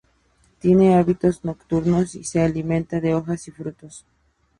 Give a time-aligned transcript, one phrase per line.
[0.57, 4.03] Tiene hábitos nocturnos y se alimenta de hojas y frutos.